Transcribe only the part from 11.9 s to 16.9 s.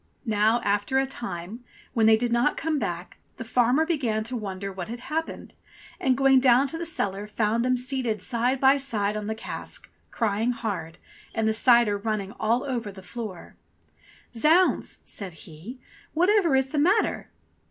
running all over the floor. "Zounds!" says he, "whatever is the